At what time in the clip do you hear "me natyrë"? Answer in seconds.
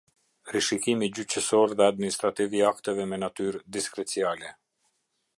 3.11-3.61